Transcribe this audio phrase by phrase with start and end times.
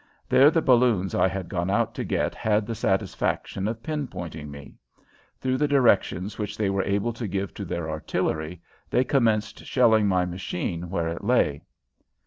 [0.27, 4.49] There the balloons I had gone out to get had the satisfaction of "pin pointing"
[4.49, 4.73] me.
[5.39, 10.07] Through the directions which they were able to give to their artillery, they commenced shelling
[10.07, 11.61] my machine where it lay.